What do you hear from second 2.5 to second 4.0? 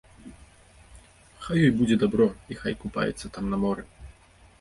і хай купаецца там на моры.